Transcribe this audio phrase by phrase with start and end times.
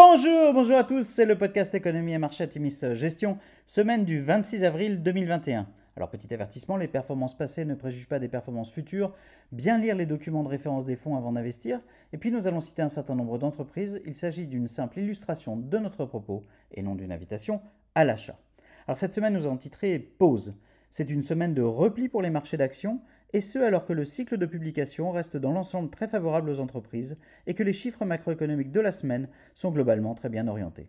[0.00, 4.62] Bonjour, bonjour à tous, c'est le podcast Économie et Marché Timis Gestion, semaine du 26
[4.62, 5.66] avril 2021.
[5.96, 9.12] Alors petit avertissement, les performances passées ne préjugent pas des performances futures,
[9.50, 11.80] bien lire les documents de référence des fonds avant d'investir,
[12.12, 15.78] et puis nous allons citer un certain nombre d'entreprises, il s'agit d'une simple illustration de
[15.78, 17.60] notre propos et non d'une invitation
[17.96, 18.38] à l'achat.
[18.86, 20.54] Alors cette semaine nous allons titrer Pause.
[20.90, 23.00] C'est une semaine de repli pour les marchés d'actions,
[23.32, 27.18] et ce alors que le cycle de publication reste dans l'ensemble très favorable aux entreprises
[27.46, 30.88] et que les chiffres macroéconomiques de la semaine sont globalement très bien orientés.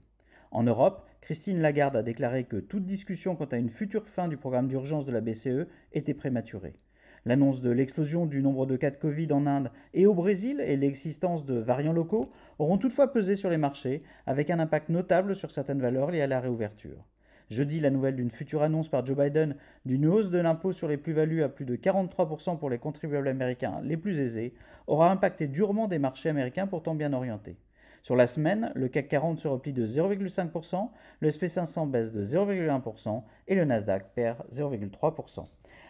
[0.52, 4.38] En Europe, Christine Lagarde a déclaré que toute discussion quant à une future fin du
[4.38, 6.76] programme d'urgence de la BCE était prématurée.
[7.26, 10.78] L'annonce de l'explosion du nombre de cas de Covid en Inde et au Brésil et
[10.78, 15.52] l'existence de variants locaux auront toutefois pesé sur les marchés, avec un impact notable sur
[15.52, 17.06] certaines valeurs liées à la réouverture.
[17.50, 20.98] Jeudi, la nouvelle d'une future annonce par Joe Biden d'une hausse de l'impôt sur les
[20.98, 24.54] plus-values à plus de 43% pour les contribuables américains les plus aisés
[24.86, 27.58] aura impacté durement des marchés américains pourtant bien orientés.
[28.04, 30.90] Sur la semaine, le CAC 40 se replie de 0,5%,
[31.22, 35.46] le SP500 baisse de 0,1% et le Nasdaq perd 0,3%.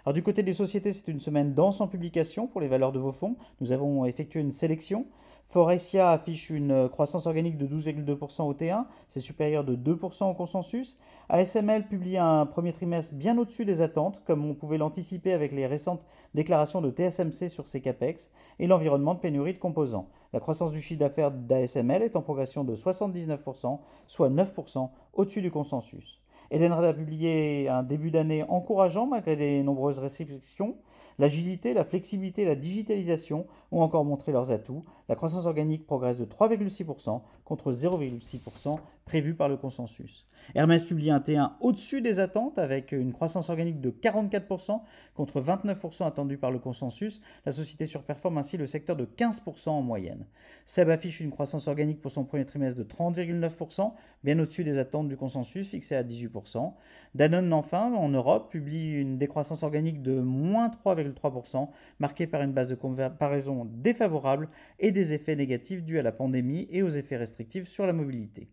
[0.06, 3.00] Alors du côté des sociétés, c'est une semaine dense en publication pour les valeurs de
[3.00, 3.36] vos fonds.
[3.60, 5.08] Nous avons effectué une sélection.
[5.52, 11.00] Forestia affiche une croissance organique de 12,2% au T1, c'est supérieur de 2% au consensus.
[11.28, 15.66] ASML publie un premier trimestre bien au-dessus des attentes, comme on pouvait l'anticiper avec les
[15.66, 20.10] récentes déclarations de TSMC sur ses capex et l'environnement de pénurie de composants.
[20.34, 25.50] La croissance du chiffre d'affaires d'ASML est en progression de 79%, soit 9% au-dessus du
[25.50, 26.22] consensus.
[26.52, 30.76] Edenred a publié un début d'année encourageant malgré des nombreuses restrictions.
[31.20, 34.86] L'agilité, la flexibilité, la digitalisation ont encore montré leurs atouts.
[35.10, 38.78] La croissance organique progresse de 3,6% contre 0,6%
[39.10, 40.28] prévu par le consensus.
[40.54, 44.82] Hermès publie un T1 au-dessus des attentes avec une croissance organique de 44%
[45.16, 47.20] contre 29% attendu par le consensus.
[47.44, 50.28] La société surperforme ainsi le secteur de 15% en moyenne.
[50.68, 53.94] Seb affiche une croissance organique pour son premier trimestre de 30,9%,
[54.24, 56.72] bien au-dessus des attentes du consensus fixé à 18%.
[57.16, 61.68] Danone enfin en Europe publie une décroissance organique de moins 3,3%,
[61.98, 66.68] marquée par une base de comparaison défavorable et des effets négatifs dus à la pandémie
[66.70, 68.50] et aux effets restrictifs sur la mobilité.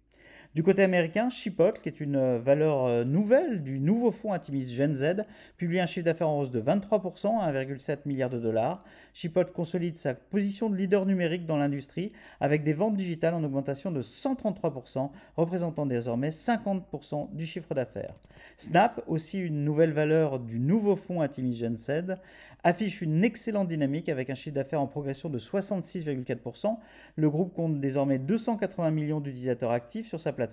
[0.56, 4.71] Du côté américain, Chipotle, qui est une euh, valeur euh, nouvelle du nouveau fonds intimiste
[4.71, 5.27] Gen Z,
[5.59, 8.83] publie un chiffre d'affaires en hausse de 23% à 1,7 milliard de dollars.
[9.12, 13.91] Chipotle consolide sa position de leader numérique dans l'industrie avec des ventes digitales en augmentation
[13.91, 18.15] de 133%, représentant désormais 50% du chiffre d'affaires.
[18.56, 22.16] Snap, aussi une nouvelle valeur du nouveau fonds intimiste Gen Z,
[22.65, 26.78] affiche une excellente dynamique avec un chiffre d'affaires en progression de 66,4%.
[27.16, 30.46] Le groupe compte désormais 280 millions d'utilisateurs actifs sur sa plateforme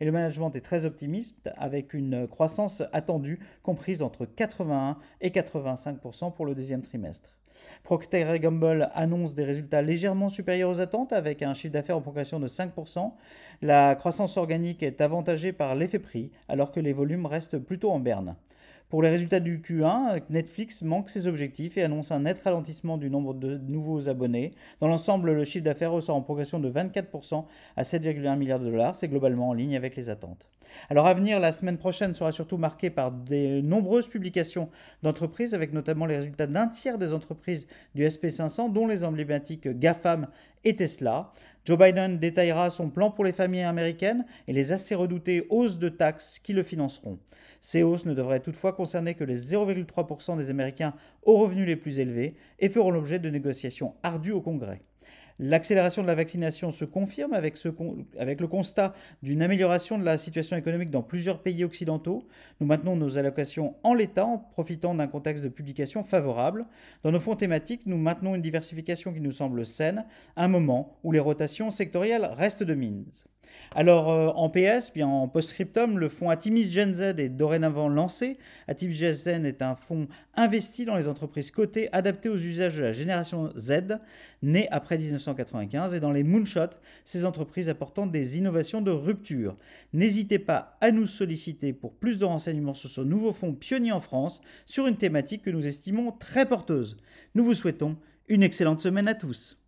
[0.00, 6.32] et le management est très optimiste avec une croissance attendue comprise entre 81 et 85%
[6.32, 7.36] pour le deuxième trimestre.
[7.82, 12.40] Procter Gamble annonce des résultats légèrement supérieurs aux attentes avec un chiffre d'affaires en progression
[12.40, 13.12] de 5%.
[13.62, 18.00] La croissance organique est avantagée par l'effet prix alors que les volumes restent plutôt en
[18.00, 18.36] berne.
[18.88, 23.10] Pour les résultats du Q1, Netflix manque ses objectifs et annonce un net ralentissement du
[23.10, 24.52] nombre de nouveaux abonnés.
[24.80, 28.94] Dans l'ensemble, le chiffre d'affaires ressort en progression de 24% à 7,1 milliards de dollars.
[28.94, 30.46] C'est globalement en ligne avec les attentes.
[30.88, 34.68] Alors à venir, la semaine prochaine sera surtout marquée par de nombreuses publications
[35.02, 37.66] d'entreprises, avec notamment les résultats d'un tiers des entreprises
[37.96, 40.28] du SP500, dont les emblématiques GAFAM
[40.62, 41.32] et Tesla.
[41.64, 45.88] Joe Biden détaillera son plan pour les familles américaines et les assez redoutées hausses de
[45.88, 47.18] taxes qui le financeront.
[47.68, 50.94] Ces hausses ne devraient toutefois concerner que les 0,3% des Américains
[51.24, 54.82] aux revenus les plus élevés et feront l'objet de négociations ardues au Congrès.
[55.40, 58.94] L'accélération de la vaccination se confirme avec, le constat
[59.24, 62.28] d'une amélioration de la situation économique dans plusieurs pays occidentaux.
[62.60, 66.66] Nous maintenons nos allocations en l'état en profitant d'un contexte de publication favorable.
[67.02, 70.04] Dans nos fonds thématiques, nous maintenons une diversification qui nous semble saine,
[70.36, 73.26] à un moment où les rotations sectorielles restent de mise.
[73.74, 78.38] Alors euh, en PS, bien en post-scriptum, le fonds Atimis Gen Z est dorénavant lancé.
[78.68, 82.82] Atimis Gen Z est un fonds investi dans les entreprises cotées adaptées aux usages de
[82.82, 83.98] la génération Z,
[84.42, 89.56] née après 1995, et dans les moonshots, ces entreprises apportant des innovations de rupture.
[89.92, 94.00] N'hésitez pas à nous solliciter pour plus de renseignements sur ce nouveau fonds pionnier en
[94.00, 96.96] France, sur une thématique que nous estimons très porteuse.
[97.34, 97.96] Nous vous souhaitons
[98.28, 99.58] une excellente semaine à tous.